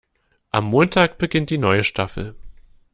Am 0.49 0.63
Montag 0.65 1.19
beginnt 1.19 1.51
die 1.51 1.59
neue 1.59 1.83
Staffel. 1.83 2.35